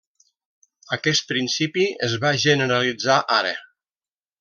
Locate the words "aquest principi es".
0.97-2.19